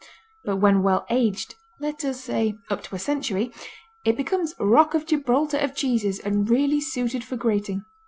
But 0.43 0.55
when 0.57 0.81
well 0.81 1.05
aged, 1.11 1.53
let 1.79 2.03
us 2.03 2.23
say 2.23 2.55
up 2.71 2.81
to 2.85 2.95
a 2.95 2.97
century, 2.97 3.51
it 4.03 4.17
becomes 4.17 4.55
Rock 4.59 4.95
of 4.95 5.05
Gibraltar 5.05 5.57
of 5.59 5.75
cheeses 5.75 6.17
and 6.19 6.49
really 6.49 6.81
suited 6.81 7.23
for 7.23 7.35
grating. 7.37 7.83